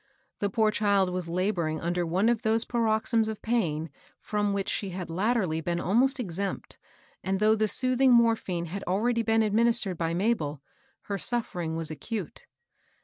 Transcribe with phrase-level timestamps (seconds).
[0.39, 4.67] The poor child was laboring under one of those parox ysms of pain from which
[4.67, 6.79] she had latterly been almost exempt,
[7.23, 10.63] and, though the soothing morphine had already been administered by Mabel,
[11.01, 12.47] her suf fering was acute.